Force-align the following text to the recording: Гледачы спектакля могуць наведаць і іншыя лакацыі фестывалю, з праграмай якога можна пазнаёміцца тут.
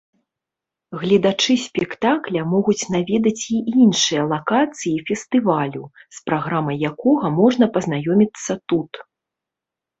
Гледачы 1.01 1.53
спектакля 1.65 2.41
могуць 2.53 2.87
наведаць 2.95 3.43
і 3.57 3.61
іншыя 3.83 4.21
лакацыі 4.33 4.95
фестывалю, 5.11 5.83
з 6.19 6.27
праграмай 6.31 6.83
якога 6.93 7.25
можна 7.41 7.65
пазнаёміцца 7.79 8.53
тут. 8.71 8.91